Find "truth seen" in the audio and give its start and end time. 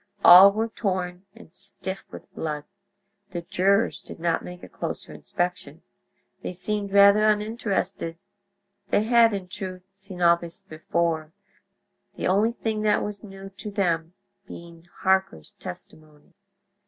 9.47-10.19